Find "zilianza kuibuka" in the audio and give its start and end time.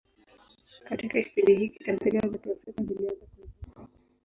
2.83-3.87